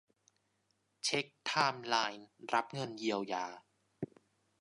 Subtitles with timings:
[1.03, 3.45] เช็กไทม์ไลน์รับเงินเยียวยา